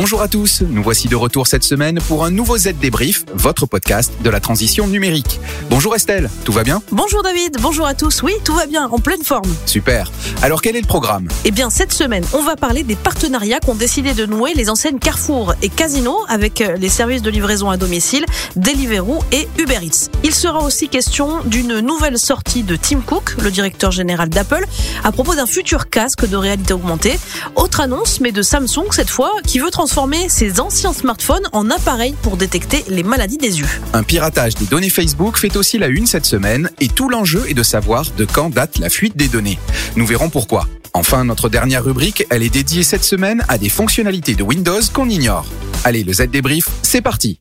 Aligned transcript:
Bonjour 0.00 0.22
à 0.22 0.28
tous, 0.28 0.62
nous 0.62 0.80
voici 0.80 1.08
de 1.08 1.16
retour 1.16 1.48
cette 1.48 1.64
semaine 1.64 1.98
pour 2.06 2.24
un 2.24 2.30
nouveau 2.30 2.56
Z 2.56 2.74
Débrief, 2.80 3.24
votre 3.34 3.66
podcast 3.66 4.12
de 4.22 4.30
la 4.30 4.38
transition 4.38 4.86
numérique. 4.86 5.40
Bonjour 5.70 5.96
Estelle, 5.96 6.30
tout 6.44 6.52
va 6.52 6.62
bien? 6.62 6.80
Bonjour 6.92 7.24
David, 7.24 7.56
bonjour 7.60 7.84
à 7.84 7.94
tous. 7.94 8.22
Oui, 8.22 8.32
tout 8.44 8.54
va 8.54 8.66
bien, 8.66 8.86
en 8.86 9.00
pleine 9.00 9.24
forme. 9.24 9.52
Super. 9.66 10.12
Alors 10.40 10.62
quel 10.62 10.76
est 10.76 10.80
le 10.80 10.86
programme? 10.86 11.26
Eh 11.44 11.50
bien, 11.50 11.68
cette 11.68 11.92
semaine, 11.92 12.24
on 12.32 12.44
va 12.44 12.54
parler 12.54 12.84
des 12.84 12.94
partenariats 12.94 13.58
qu'ont 13.58 13.74
décidé 13.74 14.14
de 14.14 14.24
nouer 14.24 14.54
les 14.54 14.70
enseignes 14.70 15.00
Carrefour 15.00 15.54
et 15.62 15.68
Casino 15.68 16.16
avec 16.28 16.60
euh, 16.60 16.76
les 16.76 16.88
services 16.88 17.22
de 17.22 17.30
livraison 17.30 17.68
à 17.68 17.76
domicile, 17.76 18.24
Deliveroo 18.54 19.18
et 19.32 19.48
Uber 19.58 19.80
Eats. 19.82 20.10
Il 20.22 20.32
sera 20.32 20.60
aussi 20.60 20.88
question 20.88 21.42
d'une 21.44 21.80
nouvelle 21.80 22.18
sortie 22.20 22.62
de 22.62 22.76
Tim 22.76 23.00
Cook, 23.00 23.34
le 23.42 23.50
directeur 23.50 23.90
général 23.90 24.28
d'Apple, 24.28 24.64
à 25.02 25.10
propos 25.10 25.34
d'un 25.34 25.46
futur 25.46 25.90
casque 25.90 26.24
de 26.24 26.36
réalité 26.36 26.72
augmentée. 26.72 27.18
Autre 27.56 27.80
annonce, 27.80 28.20
mais 28.20 28.30
de 28.30 28.42
Samsung 28.42 28.92
cette 28.92 29.10
fois, 29.10 29.32
qui 29.44 29.58
veut 29.58 29.72
transformer 29.72 29.87
ses 30.28 30.60
anciens 30.60 30.92
smartphones 30.92 31.48
en 31.52 31.70
appareils 31.70 32.14
pour 32.22 32.36
détecter 32.36 32.84
les 32.88 33.02
maladies 33.02 33.38
des 33.38 33.58
yeux. 33.58 33.66
Un 33.92 34.02
piratage 34.02 34.54
des 34.54 34.66
données 34.66 34.90
Facebook 34.90 35.38
fait 35.38 35.56
aussi 35.56 35.78
la 35.78 35.88
une 35.88 36.06
cette 36.06 36.26
semaine 36.26 36.70
et 36.80 36.88
tout 36.88 37.08
l'enjeu 37.08 37.44
est 37.48 37.54
de 37.54 37.62
savoir 37.62 38.04
de 38.16 38.24
quand 38.24 38.50
date 38.50 38.78
la 38.78 38.90
fuite 38.90 39.16
des 39.16 39.28
données. 39.28 39.58
Nous 39.96 40.06
verrons 40.06 40.30
pourquoi. 40.30 40.68
Enfin, 40.94 41.24
notre 41.24 41.48
dernière 41.48 41.84
rubrique, 41.84 42.24
elle 42.30 42.42
est 42.42 42.48
dédiée 42.48 42.82
cette 42.82 43.04
semaine 43.04 43.44
à 43.48 43.58
des 43.58 43.68
fonctionnalités 43.68 44.34
de 44.34 44.42
Windows 44.42 44.80
qu'on 44.92 45.08
ignore. 45.08 45.46
Allez, 45.84 46.04
le 46.04 46.12
Z 46.12 46.28
débrief, 46.30 46.68
c'est 46.82 47.02
parti. 47.02 47.40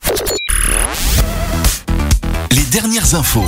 Les 2.52 2.64
dernières 2.72 3.14
infos. 3.16 3.46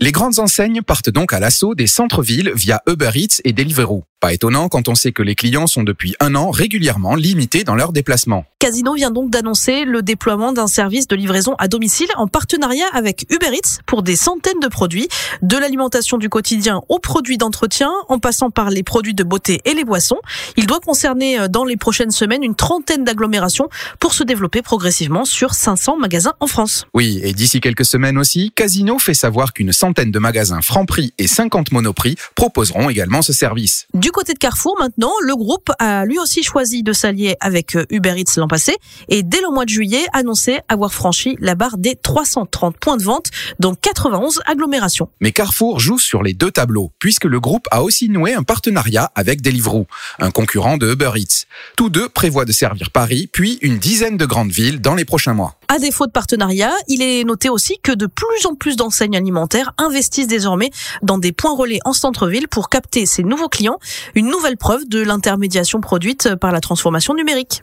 Les 0.00 0.12
grandes 0.12 0.38
enseignes 0.38 0.82
partent 0.82 1.10
donc 1.10 1.32
à 1.32 1.40
l'assaut 1.40 1.74
des 1.74 1.88
centres-villes 1.88 2.52
via 2.54 2.80
Uber 2.88 3.10
Eats 3.14 3.40
et 3.44 3.52
Deliveroo. 3.52 4.04
Pas 4.20 4.32
étonnant 4.32 4.68
quand 4.68 4.88
on 4.88 4.96
sait 4.96 5.12
que 5.12 5.22
les 5.22 5.36
clients 5.36 5.68
sont 5.68 5.84
depuis 5.84 6.16
un 6.18 6.34
an 6.34 6.50
régulièrement 6.50 7.14
limités 7.14 7.62
dans 7.62 7.76
leurs 7.76 7.92
déplacements. 7.92 8.44
Casino 8.58 8.94
vient 8.94 9.12
donc 9.12 9.30
d'annoncer 9.30 9.84
le 9.84 10.02
déploiement 10.02 10.52
d'un 10.52 10.66
service 10.66 11.06
de 11.06 11.14
livraison 11.14 11.54
à 11.60 11.68
domicile 11.68 12.08
en 12.16 12.26
partenariat 12.26 12.86
avec 12.92 13.26
Uber 13.30 13.56
Eats 13.56 13.78
pour 13.86 14.02
des 14.02 14.16
centaines 14.16 14.58
de 14.58 14.66
produits, 14.66 15.06
de 15.42 15.56
l'alimentation 15.56 16.18
du 16.18 16.28
quotidien 16.28 16.82
aux 16.88 16.98
produits 16.98 17.38
d'entretien, 17.38 17.92
en 18.08 18.18
passant 18.18 18.50
par 18.50 18.70
les 18.70 18.82
produits 18.82 19.14
de 19.14 19.22
beauté 19.22 19.60
et 19.64 19.74
les 19.74 19.84
boissons. 19.84 20.18
Il 20.56 20.66
doit 20.66 20.80
concerner 20.80 21.38
euh, 21.38 21.46
dans 21.46 21.64
les 21.64 21.76
prochaines 21.76 22.10
semaines 22.10 22.42
une 22.42 22.56
trentaine 22.56 23.04
d'agglomérations 23.04 23.68
pour 24.00 24.12
se 24.12 24.24
développer 24.24 24.62
progressivement 24.62 25.24
sur 25.24 25.54
500 25.54 25.96
magasins 25.96 26.34
en 26.40 26.48
France. 26.48 26.86
Oui, 26.92 27.20
et 27.22 27.32
d'ici 27.32 27.60
quelques 27.60 27.84
semaines 27.84 28.18
aussi, 28.18 28.50
Casino 28.56 28.98
fait 28.98 29.14
savoir 29.14 29.52
qu'une 29.52 29.72
centaine 29.72 30.10
de 30.10 30.18
magasins 30.18 30.60
Franprix 30.60 31.12
et 31.18 31.28
50 31.28 31.70
Monoprix 31.70 32.16
proposeront 32.34 32.90
également 32.90 33.22
ce 33.22 33.32
service. 33.32 33.86
Du 33.94 34.07
côté 34.10 34.34
de 34.34 34.38
Carrefour, 34.38 34.76
maintenant, 34.78 35.12
le 35.22 35.34
groupe 35.36 35.70
a 35.78 36.04
lui 36.04 36.18
aussi 36.18 36.42
choisi 36.42 36.82
de 36.82 36.92
s'allier 36.92 37.36
avec 37.40 37.76
euh, 37.76 37.84
Uber 37.90 38.14
Eats 38.16 38.36
l'an 38.36 38.48
passé 38.48 38.76
et 39.08 39.22
dès 39.22 39.40
le 39.40 39.50
mois 39.50 39.64
de 39.64 39.70
juillet 39.70 40.06
annoncé 40.12 40.60
avoir 40.68 40.92
franchi 40.92 41.36
la 41.40 41.54
barre 41.54 41.78
des 41.78 41.96
330 41.96 42.76
points 42.78 42.96
de 42.96 43.02
vente 43.02 43.26
dans 43.58 43.74
91 43.74 44.40
agglomérations. 44.46 45.08
Mais 45.20 45.32
Carrefour 45.32 45.80
joue 45.80 45.98
sur 45.98 46.22
les 46.22 46.34
deux 46.34 46.50
tableaux, 46.50 46.92
puisque 46.98 47.24
le 47.24 47.40
groupe 47.40 47.66
a 47.70 47.82
aussi 47.82 48.08
noué 48.08 48.34
un 48.34 48.42
partenariat 48.42 49.10
avec 49.14 49.42
Deliveroo, 49.42 49.86
un 50.18 50.30
concurrent 50.30 50.76
de 50.76 50.92
Uber 50.92 51.12
Eats. 51.16 51.46
Tous 51.76 51.90
deux 51.90 52.08
prévoient 52.08 52.44
de 52.44 52.52
servir 52.52 52.90
Paris, 52.90 53.28
puis 53.32 53.58
une 53.62 53.78
dizaine 53.78 54.16
de 54.16 54.26
grandes 54.26 54.50
villes 54.50 54.80
dans 54.80 54.94
les 54.94 55.04
prochains 55.04 55.34
mois. 55.34 55.58
À 55.68 55.78
défaut 55.78 56.06
de 56.06 56.12
partenariat, 56.12 56.72
il 56.88 57.02
est 57.02 57.24
noté 57.24 57.50
aussi 57.50 57.78
que 57.82 57.92
de 57.92 58.06
plus 58.06 58.46
en 58.46 58.54
plus 58.54 58.76
d'enseignes 58.76 59.16
alimentaires 59.16 59.72
investissent 59.76 60.26
désormais 60.26 60.70
dans 61.02 61.18
des 61.18 61.32
points 61.32 61.54
relais 61.54 61.80
en 61.84 61.92
centre-ville 61.92 62.48
pour 62.48 62.68
capter 62.68 63.04
ces 63.04 63.22
nouveaux 63.22 63.48
clients, 63.48 63.78
une 64.14 64.28
nouvelle 64.28 64.56
preuve 64.56 64.88
de 64.88 65.02
l'intermédiation 65.02 65.80
produite 65.80 66.34
par 66.36 66.52
la 66.52 66.60
transformation 66.60 67.14
numérique. 67.14 67.62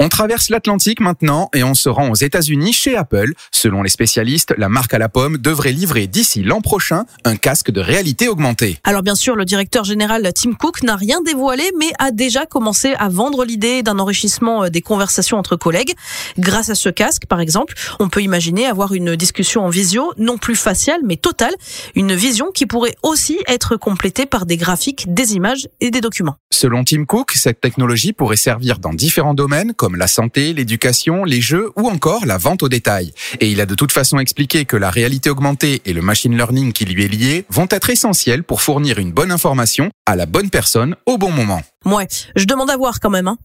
On 0.00 0.08
traverse 0.08 0.50
l'Atlantique 0.50 0.98
maintenant 0.98 1.50
et 1.54 1.62
on 1.62 1.74
se 1.74 1.88
rend 1.88 2.10
aux 2.10 2.16
États-Unis 2.16 2.72
chez 2.72 2.96
Apple. 2.96 3.32
Selon 3.52 3.80
les 3.80 3.88
spécialistes, 3.88 4.52
la 4.58 4.68
marque 4.68 4.92
à 4.92 4.98
la 4.98 5.08
pomme 5.08 5.38
devrait 5.38 5.70
livrer 5.70 6.08
d'ici 6.08 6.42
l'an 6.42 6.60
prochain 6.60 7.04
un 7.24 7.36
casque 7.36 7.70
de 7.70 7.80
réalité 7.80 8.26
augmentée. 8.26 8.78
Alors 8.82 9.02
bien 9.04 9.14
sûr, 9.14 9.36
le 9.36 9.44
directeur 9.44 9.84
général 9.84 10.28
Tim 10.34 10.54
Cook 10.54 10.82
n'a 10.82 10.96
rien 10.96 11.20
dévoilé, 11.22 11.70
mais 11.78 11.92
a 12.00 12.10
déjà 12.10 12.44
commencé 12.44 12.94
à 12.98 13.08
vendre 13.08 13.44
l'idée 13.44 13.84
d'un 13.84 14.00
enrichissement 14.00 14.64
euh, 14.64 14.68
des 14.68 14.82
conversations 14.82 15.38
entre 15.38 15.54
collègues. 15.54 15.94
Grâce 16.38 16.70
à 16.70 16.74
ce 16.74 16.88
casque, 16.88 17.26
par 17.26 17.38
exemple, 17.38 17.74
on 18.00 18.08
peut 18.08 18.22
imaginer 18.22 18.66
avoir 18.66 18.94
une 18.94 19.14
discussion 19.14 19.64
en 19.64 19.68
visio, 19.68 20.12
non 20.18 20.38
plus 20.38 20.56
faciale, 20.56 21.02
mais 21.04 21.16
totale. 21.16 21.54
Une 21.94 22.14
vision 22.14 22.50
qui 22.52 22.66
pourrait 22.66 22.96
aussi 23.04 23.38
être 23.46 23.76
complétée 23.76 24.26
par 24.26 24.44
des 24.44 24.56
graphiques, 24.56 25.14
des 25.14 25.34
images 25.34 25.68
et 25.80 25.92
des 25.92 26.00
documents. 26.00 26.34
Selon 26.50 26.82
Tim 26.82 27.04
Cook, 27.04 27.32
cette 27.32 27.60
technologie 27.60 28.12
pourrait 28.12 28.36
servir 28.36 28.78
dans 28.78 28.92
différents 28.92 29.34
domaines 29.34 29.72
comme 29.74 29.83
la 29.96 30.06
santé, 30.06 30.52
l'éducation, 30.52 31.24
les 31.24 31.40
jeux 31.40 31.70
ou 31.76 31.88
encore 31.88 32.26
la 32.26 32.38
vente 32.38 32.62
au 32.62 32.68
détail. 32.68 33.12
Et 33.40 33.48
il 33.48 33.60
a 33.60 33.66
de 33.66 33.74
toute 33.74 33.92
façon 33.92 34.18
expliqué 34.18 34.64
que 34.64 34.76
la 34.76 34.90
réalité 34.90 35.30
augmentée 35.30 35.82
et 35.84 35.92
le 35.92 36.02
machine 36.02 36.36
learning 36.36 36.72
qui 36.72 36.84
lui 36.84 37.04
est 37.04 37.08
lié 37.08 37.44
vont 37.50 37.68
être 37.70 37.90
essentiels 37.90 38.42
pour 38.42 38.62
fournir 38.62 38.98
une 38.98 39.12
bonne 39.12 39.30
information 39.30 39.90
à 40.06 40.16
la 40.16 40.26
bonne 40.26 40.50
personne 40.50 40.96
au 41.06 41.18
bon 41.18 41.30
moment. 41.30 41.62
Ouais, 41.84 42.08
je 42.34 42.44
demande 42.44 42.70
à 42.70 42.76
voir 42.76 43.00
quand 43.00 43.10
même. 43.10 43.28
Hein. 43.28 43.36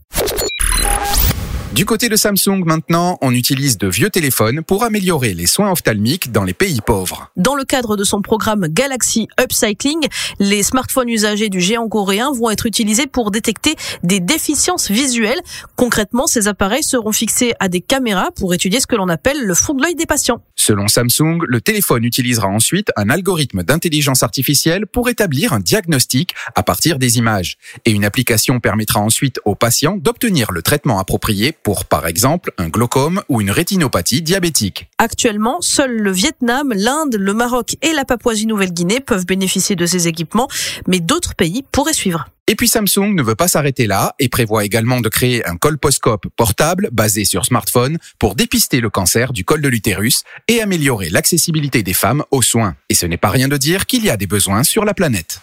Du 1.71 1.85
côté 1.85 2.09
de 2.09 2.15
Samsung 2.15 2.63
maintenant, 2.65 3.19
on 3.21 3.31
utilise 3.31 3.77
de 3.77 3.87
vieux 3.87 4.09
téléphones 4.09 4.63
pour 4.63 4.83
améliorer 4.83 5.35
les 5.35 5.45
soins 5.45 5.71
ophtalmiques 5.71 6.31
dans 6.31 6.43
les 6.43 6.55
pays 6.55 6.81
pauvres. 6.81 7.29
Dans 7.37 7.53
le 7.53 7.63
cadre 7.63 7.95
de 7.95 8.03
son 8.03 8.23
programme 8.23 8.65
Galaxy 8.67 9.27
Upcycling, 9.39 10.07
les 10.39 10.63
smartphones 10.63 11.09
usagés 11.09 11.49
du 11.49 11.61
géant 11.61 11.87
coréen 11.87 12.31
vont 12.33 12.49
être 12.49 12.65
utilisés 12.65 13.05
pour 13.05 13.29
détecter 13.29 13.75
des 14.01 14.19
déficiences 14.19 14.89
visuelles. 14.89 15.39
Concrètement, 15.75 16.25
ces 16.25 16.47
appareils 16.47 16.83
seront 16.83 17.11
fixés 17.11 17.53
à 17.59 17.69
des 17.69 17.81
caméras 17.81 18.31
pour 18.35 18.55
étudier 18.55 18.79
ce 18.79 18.87
que 18.87 18.95
l'on 18.95 19.07
appelle 19.07 19.45
le 19.45 19.53
fond 19.53 19.75
de 19.75 19.83
l'œil 19.83 19.95
des 19.95 20.07
patients. 20.07 20.41
Selon 20.55 20.87
Samsung, 20.87 21.37
le 21.47 21.61
téléphone 21.61 22.03
utilisera 22.03 22.47
ensuite 22.47 22.89
un 22.95 23.11
algorithme 23.11 23.61
d'intelligence 23.61 24.23
artificielle 24.23 24.87
pour 24.87 25.07
établir 25.07 25.53
un 25.53 25.59
diagnostic 25.59 26.33
à 26.55 26.63
partir 26.63 26.97
des 26.97 27.19
images. 27.19 27.57
Et 27.85 27.91
une 27.91 28.05
application 28.05 28.59
permettra 28.59 28.99
ensuite 28.99 29.39
aux 29.45 29.55
patients 29.55 29.97
d'obtenir 29.97 30.51
le 30.51 30.63
traitement 30.63 30.97
approprié 30.97 31.53
pour, 31.63 31.68
par 31.89 32.07
exemple, 32.07 32.51
un 32.57 32.67
glaucome 32.67 33.21
ou 33.29 33.41
une 33.41 33.51
rétinopathie 33.51 34.21
diabétique. 34.21 34.89
Actuellement, 34.97 35.61
seuls 35.61 35.97
le 35.97 36.11
Vietnam, 36.11 36.73
l'Inde, 36.75 37.15
le 37.15 37.33
Maroc 37.33 37.75
et 37.81 37.93
la 37.93 38.05
Papouasie-Nouvelle-Guinée 38.05 38.99
peuvent 38.99 39.25
bénéficier 39.25 39.75
de 39.75 39.85
ces 39.85 40.07
équipements, 40.07 40.47
mais 40.87 40.99
d'autres 40.99 41.35
pays 41.35 41.63
pourraient 41.71 41.93
suivre. 41.93 42.27
Et 42.47 42.55
puis 42.55 42.67
Samsung 42.67 43.13
ne 43.13 43.21
veut 43.21 43.35
pas 43.35 43.47
s'arrêter 43.47 43.85
là 43.85 44.15
et 44.17 44.27
prévoit 44.27 44.65
également 44.65 45.01
de 45.01 45.09
créer 45.09 45.45
un 45.47 45.55
colposcope 45.55 46.25
portable 46.35 46.89
basé 46.91 47.23
sur 47.23 47.45
smartphone 47.45 47.99
pour 48.17 48.33
dépister 48.33 48.81
le 48.81 48.89
cancer 48.89 49.31
du 49.33 49.45
col 49.45 49.61
de 49.61 49.67
l'utérus 49.67 50.23
et 50.47 50.61
améliorer 50.61 51.09
l'accessibilité 51.09 51.83
des 51.83 51.93
femmes 51.93 52.23
aux 52.31 52.41
soins. 52.41 52.75
Et 52.89 52.95
ce 52.95 53.05
n'est 53.05 53.17
pas 53.17 53.29
rien 53.29 53.47
de 53.47 53.57
dire 53.57 53.85
qu'il 53.85 54.03
y 54.03 54.09
a 54.09 54.17
des 54.17 54.27
besoins 54.27 54.63
sur 54.63 54.83
la 54.83 54.95
planète. 54.95 55.41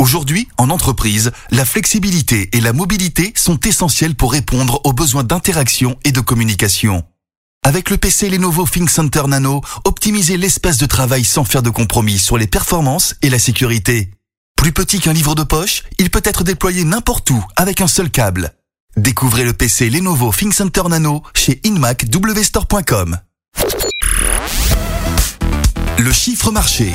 Aujourd'hui, 0.00 0.48
en 0.56 0.70
entreprise, 0.70 1.30
la 1.50 1.66
flexibilité 1.66 2.48
et 2.56 2.62
la 2.62 2.72
mobilité 2.72 3.34
sont 3.36 3.60
essentielles 3.60 4.14
pour 4.14 4.32
répondre 4.32 4.80
aux 4.84 4.94
besoins 4.94 5.24
d'interaction 5.24 5.98
et 6.04 6.10
de 6.10 6.20
communication. 6.20 7.04
Avec 7.66 7.90
le 7.90 7.98
PC 7.98 8.30
Lenovo 8.30 8.66
ThinkCenter 8.66 9.24
Nano, 9.28 9.60
optimisez 9.84 10.38
l'espace 10.38 10.78
de 10.78 10.86
travail 10.86 11.22
sans 11.22 11.44
faire 11.44 11.60
de 11.60 11.68
compromis 11.68 12.18
sur 12.18 12.38
les 12.38 12.46
performances 12.46 13.14
et 13.20 13.28
la 13.28 13.38
sécurité. 13.38 14.10
Plus 14.56 14.72
petit 14.72 15.00
qu'un 15.00 15.12
livre 15.12 15.34
de 15.34 15.42
poche, 15.42 15.82
il 15.98 16.08
peut 16.08 16.22
être 16.24 16.44
déployé 16.44 16.84
n'importe 16.84 17.28
où 17.28 17.44
avec 17.56 17.82
un 17.82 17.86
seul 17.86 18.08
câble. 18.08 18.54
Découvrez 18.96 19.44
le 19.44 19.52
PC 19.52 19.90
Lenovo 19.90 20.32
ThinkCenter 20.32 20.84
Nano 20.88 21.22
chez 21.34 21.60
inmacwstore.com. 21.62 23.18
Le 25.98 26.12
chiffre 26.14 26.50
marché. 26.50 26.94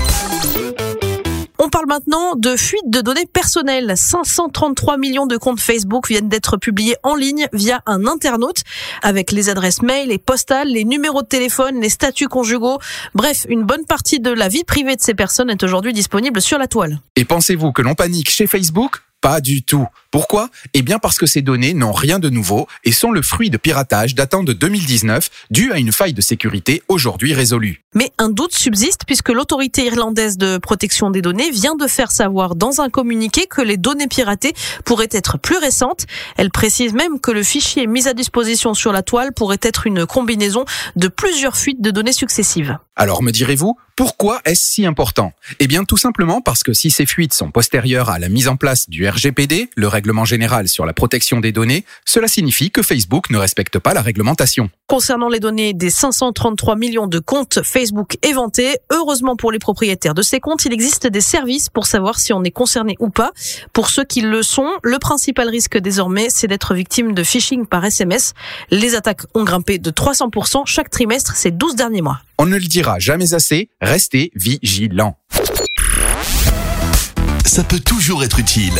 Parle 1.75 1.87
maintenant 1.89 2.37
de 2.37 2.55
fuite 2.55 2.89
de 2.89 3.01
données 3.01 3.25
personnelles. 3.25 3.95
533 3.97 4.97
millions 4.97 5.27
de 5.27 5.35
comptes 5.35 5.59
Facebook 5.59 6.07
viennent 6.07 6.29
d'être 6.29 6.55
publiés 6.55 6.95
en 7.03 7.15
ligne 7.15 7.49
via 7.51 7.81
un 7.85 8.07
internaute 8.07 8.61
avec 9.01 9.33
les 9.33 9.49
adresses 9.49 9.81
mail, 9.81 10.07
les 10.07 10.17
postales, 10.17 10.69
les 10.69 10.85
numéros 10.85 11.21
de 11.21 11.27
téléphone, 11.27 11.81
les 11.81 11.89
statuts 11.89 12.29
conjugaux. 12.29 12.79
Bref, 13.13 13.45
une 13.49 13.63
bonne 13.63 13.83
partie 13.83 14.21
de 14.21 14.31
la 14.31 14.47
vie 14.47 14.63
privée 14.63 14.95
de 14.95 15.01
ces 15.01 15.15
personnes 15.15 15.49
est 15.49 15.63
aujourd'hui 15.63 15.91
disponible 15.91 16.39
sur 16.39 16.57
la 16.57 16.67
toile. 16.67 17.01
Et 17.17 17.25
pensez-vous 17.25 17.73
que 17.73 17.81
l'on 17.81 17.93
panique 17.93 18.29
chez 18.29 18.47
Facebook? 18.47 19.01
Pas 19.25 19.41
du 19.41 19.63
tout. 19.63 19.87
Pourquoi? 20.11 20.51
Eh 20.75 20.83
bien 20.83 20.99
parce 20.99 21.17
que 21.17 21.25
ces 21.25 21.41
données 21.41 21.73
n'ont 21.73 21.93
rien 21.93 22.19
de 22.19 22.29
nouveau 22.29 22.67
et 22.83 22.91
sont 22.91 23.09
le 23.09 23.23
fruit 23.23 23.49
de 23.49 23.57
piratage 23.57 24.13
datant 24.13 24.43
de 24.43 24.53
2019 24.53 25.31
dû 25.49 25.71
à 25.71 25.79
une 25.79 25.91
faille 25.91 26.13
de 26.13 26.21
sécurité 26.21 26.83
aujourd'hui 26.89 27.33
résolue. 27.33 27.83
Mais 27.95 28.11
un 28.19 28.29
doute 28.29 28.53
subsiste 28.53 29.01
puisque 29.07 29.29
l'autorité 29.29 29.85
irlandaise 29.85 30.37
de 30.37 30.59
protection 30.59 31.09
des 31.09 31.23
données 31.23 31.49
vient 31.49 31.75
de 31.75 31.87
faire 31.87 32.11
savoir 32.11 32.53
dans 32.55 32.81
un 32.81 32.91
communiqué 32.91 33.47
que 33.47 33.63
les 33.63 33.77
données 33.77 34.07
piratées 34.07 34.53
pourraient 34.85 35.09
être 35.09 35.39
plus 35.39 35.57
récentes. 35.57 36.05
Elle 36.37 36.51
précise 36.51 36.93
même 36.93 37.19
que 37.19 37.31
le 37.31 37.41
fichier 37.41 37.87
mis 37.87 38.07
à 38.07 38.13
disposition 38.13 38.75
sur 38.75 38.91
la 38.91 39.01
toile 39.01 39.33
pourrait 39.33 39.57
être 39.63 39.87
une 39.87 40.05
combinaison 40.05 40.65
de 40.95 41.07
plusieurs 41.07 41.57
fuites 41.57 41.81
de 41.81 41.89
données 41.89 42.13
successives. 42.13 42.77
Alors 42.97 43.21
me 43.21 43.31
direz-vous, 43.31 43.77
pourquoi 43.97 44.39
est-ce 44.45 44.63
si 44.63 44.85
important? 44.85 45.33
Eh 45.59 45.67
bien 45.67 45.83
tout 45.83 45.97
simplement 45.97 46.39
parce 46.39 46.63
que 46.63 46.71
si 46.71 46.89
ces 46.89 47.05
fuites 47.05 47.33
sont 47.33 47.51
postérieures 47.51 48.09
à 48.09 48.19
la 48.19 48.29
mise 48.29 48.47
en 48.47 48.55
place 48.55 48.89
du 48.89 49.07
RGPD, 49.07 49.69
le 49.75 49.87
règlement 49.89 50.23
général 50.23 50.69
sur 50.69 50.85
la 50.85 50.93
protection 50.93 51.41
des 51.41 51.51
données, 51.51 51.83
cela 52.05 52.29
signifie 52.29 52.71
que 52.71 52.81
Facebook 52.81 53.29
ne 53.31 53.37
respecte 53.37 53.79
pas 53.79 53.93
la 53.93 54.01
réglementation. 54.01 54.69
Concernant 54.87 55.27
les 55.27 55.41
données 55.41 55.73
des 55.73 55.89
533 55.89 56.77
millions 56.77 57.07
de 57.07 57.19
comptes 57.19 57.63
Facebook 57.63 58.17
éventés, 58.21 58.77
heureusement 58.91 59.35
pour 59.35 59.51
les 59.51 59.59
propriétaires 59.59 60.13
de 60.13 60.21
ces 60.21 60.39
comptes, 60.39 60.63
il 60.63 60.71
existe 60.71 61.07
des 61.07 61.21
services 61.21 61.69
pour 61.69 61.85
savoir 61.85 62.19
si 62.19 62.31
on 62.31 62.43
est 62.45 62.51
concerné 62.51 62.95
ou 62.99 63.09
pas. 63.09 63.31
Pour 63.73 63.89
ceux 63.89 64.05
qui 64.05 64.21
le 64.21 64.41
sont, 64.41 64.69
le 64.83 64.99
principal 64.99 65.49
risque 65.49 65.77
désormais, 65.77 66.27
c'est 66.29 66.47
d'être 66.47 66.73
victime 66.75 67.13
de 67.13 67.23
phishing 67.23 67.65
par 67.65 67.83
SMS. 67.83 68.33
Les 68.71 68.95
attaques 68.95 69.23
ont 69.33 69.43
grimpé 69.43 69.79
de 69.79 69.91
300% 69.91 70.65
chaque 70.65 70.89
trimestre 70.89 71.35
ces 71.35 71.51
12 71.51 71.75
derniers 71.75 72.01
mois. 72.01 72.19
On 72.37 72.45
ne 72.45 72.57
le 72.57 72.65
dira 72.65 72.84
jamais 72.99 73.33
assez, 73.33 73.69
restez 73.81 74.31
vigilants. 74.35 75.17
Ça 77.45 77.63
peut 77.63 77.79
toujours 77.79 78.23
être 78.23 78.39
utile. 78.39 78.73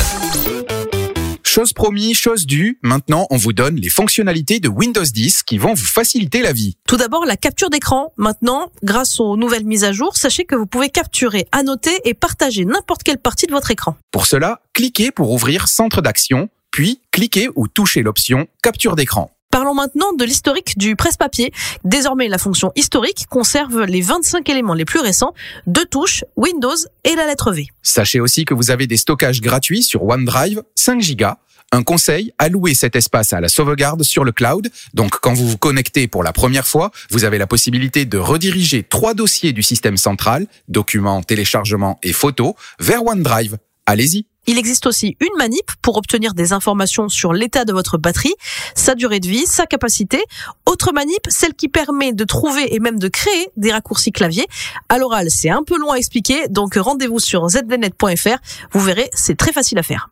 Chose 1.44 1.72
promis, 1.72 2.14
chose 2.14 2.46
due, 2.46 2.80
maintenant 2.84 3.28
on 3.30 3.38
vous 3.38 3.54
donne 3.54 3.78
les 3.78 3.90
fonctionnalités 3.90 4.60
de 4.60 4.68
Windows 4.68 5.04
10 5.04 5.44
qui 5.44 5.58
vont 5.58 5.74
vous 5.74 5.86
faciliter 5.86 6.42
la 6.42 6.52
vie. 6.52 6.76
Tout 6.88 6.98
d'abord, 6.98 7.26
la 7.26 7.38
capture 7.38 7.70
d'écran. 7.70 8.12
Maintenant, 8.18 8.72
grâce 8.84 9.20
aux 9.22 9.38
nouvelles 9.38 9.66
mises 9.66 9.86
à 9.86 9.94
jour, 9.94 10.18
sachez 10.18 10.44
que 10.44 10.56
vous 10.56 10.66
pouvez 10.66 10.90
capturer, 10.90 11.48
annoter 11.54 11.96
et 12.04 12.14
partager 12.14 12.66
n'importe 12.66 13.04
quelle 13.04 13.20
partie 13.20 13.48
de 13.48 13.54
votre 13.54 13.72
écran. 13.72 13.96
Pour 14.12 14.26
cela, 14.26 14.62
cliquez 14.74 15.12
pour 15.12 15.32
ouvrir 15.32 15.70
Centre 15.70 16.02
d'action, 16.02 16.50
puis 16.72 17.00
cliquez 17.12 17.48
ou 17.56 17.70
touchez 17.70 18.02
l'option 18.02 18.48
Capture 18.62 18.98
d'écran. 18.98 19.32
Parlons 19.56 19.74
maintenant 19.74 20.12
de 20.12 20.26
l'historique 20.26 20.78
du 20.78 20.98
presse-papier. 20.98 21.54
Désormais, 21.86 22.28
la 22.28 22.38
fonction 22.38 22.74
historique 22.76 23.26
conserve 23.30 23.86
les 23.86 24.02
25 24.02 24.50
éléments 24.50 24.74
les 24.74 24.84
plus 24.84 25.00
récents, 25.00 25.34
deux 25.66 25.86
touches, 25.86 26.26
Windows 26.36 26.76
et 27.06 27.16
la 27.16 27.26
lettre 27.26 27.54
V. 27.54 27.68
Sachez 27.82 28.20
aussi 28.20 28.44
que 28.44 28.54
vous 28.54 28.70
avez 28.70 28.86
des 28.86 28.98
stockages 28.98 29.40
gratuits 29.40 29.82
sur 29.82 30.04
OneDrive, 30.04 30.62
5 30.76 31.02
Go. 31.16 31.28
Un 31.72 31.84
conseil, 31.84 32.34
allouez 32.38 32.74
cet 32.74 32.98
espace 32.98 33.32
à 33.32 33.40
la 33.40 33.48
sauvegarde 33.48 34.04
sur 34.04 34.26
le 34.26 34.34
cloud. 34.34 34.68
Donc 34.94 35.22
quand 35.22 35.34
vous 35.34 35.48
vous 35.48 35.58
connectez 35.58 36.10
pour 36.10 36.22
la 36.22 36.34
première 36.34 36.68
fois, 36.68 36.92
vous 37.10 37.24
avez 37.24 37.38
la 37.38 37.48
possibilité 37.48 38.04
de 38.04 38.18
rediriger 38.18 38.84
trois 38.84 39.14
dossiers 39.14 39.54
du 39.54 39.64
système 39.64 39.96
central, 39.96 40.48
documents, 40.68 41.24
téléchargements 41.24 41.98
et 42.04 42.12
photos, 42.12 42.56
vers 42.82 43.06
OneDrive. 43.06 43.56
Allez-y. 43.86 44.26
Il 44.48 44.58
existe 44.58 44.86
aussi 44.86 45.18
une 45.20 45.36
manip 45.38 45.72
pour 45.82 45.98
obtenir 45.98 46.34
des 46.34 46.54
informations 46.54 47.10
sur 47.10 47.34
l'état 47.34 47.66
de 47.66 47.74
votre 47.74 47.98
batterie, 47.98 48.34
sa 48.76 48.96
durée 48.96 49.20
de 49.20 49.28
vie, 49.28 49.46
sa 49.46 49.66
capacité. 49.66 50.24
Autre 50.66 50.92
manip, 50.94 51.28
celle 51.30 51.54
qui 51.54 51.68
permet 51.68 52.14
de 52.14 52.24
trouver 52.24 52.74
et 52.74 52.80
même 52.80 53.00
de 53.00 53.08
créer 53.08 53.50
des 53.58 53.72
raccourcis 53.72 54.12
clavier. 54.12 54.46
À 54.90 54.98
l'oral, 54.98 55.28
c'est 55.30 55.50
un 55.50 55.64
peu 55.64 55.78
long 55.78 55.92
à 55.92 55.98
expliquer, 55.98 56.48
donc 56.50 56.76
rendez-vous 56.76 57.20
sur 57.20 57.48
zdnet.fr. 57.50 58.38
Vous 58.72 58.80
verrez, 58.80 59.10
c'est 59.14 59.38
très 59.38 59.52
facile 59.52 59.78
à 59.80 59.84
faire. 59.84 60.10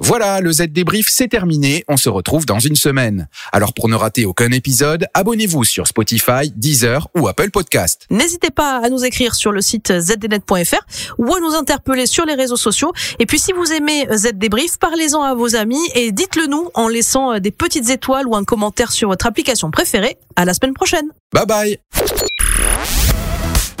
Voilà, 0.00 0.40
le 0.40 0.52
Z 0.52 0.68
débrief 0.68 1.08
c'est 1.08 1.28
terminé, 1.28 1.84
on 1.88 1.96
se 1.96 2.08
retrouve 2.08 2.46
dans 2.46 2.58
une 2.58 2.76
semaine. 2.76 3.28
Alors 3.52 3.74
pour 3.74 3.88
ne 3.88 3.94
rater 3.94 4.24
aucun 4.24 4.50
épisode, 4.52 5.06
abonnez-vous 5.14 5.64
sur 5.64 5.86
Spotify, 5.86 6.52
Deezer 6.54 7.08
ou 7.16 7.28
Apple 7.28 7.50
Podcast. 7.50 8.06
N'hésitez 8.10 8.50
pas 8.50 8.78
à 8.78 8.88
nous 8.88 9.04
écrire 9.04 9.34
sur 9.34 9.52
le 9.52 9.60
site 9.60 9.92
zdnet.fr 9.98 10.86
ou 11.18 11.34
à 11.34 11.40
nous 11.40 11.54
interpeller 11.54 12.06
sur 12.06 12.24
les 12.26 12.34
réseaux 12.34 12.56
sociaux. 12.56 12.92
Et 13.18 13.26
puis 13.26 13.38
si 13.38 13.52
vous 13.52 13.72
aimez 13.72 14.06
Z 14.12 14.32
débrief, 14.34 14.78
parlez-en 14.78 15.22
à 15.22 15.34
vos 15.34 15.56
amis 15.56 15.82
et 15.94 16.12
dites-le 16.12 16.46
nous 16.46 16.70
en 16.74 16.88
laissant 16.88 17.38
des 17.38 17.50
petites 17.50 17.90
étoiles 17.90 18.26
ou 18.26 18.36
un 18.36 18.44
commentaire 18.44 18.92
sur 18.92 19.08
votre 19.08 19.26
application 19.26 19.70
préférée. 19.70 20.16
À 20.36 20.44
la 20.44 20.54
semaine 20.54 20.74
prochaine. 20.74 21.08
Bye 21.32 21.46
bye. 21.46 21.78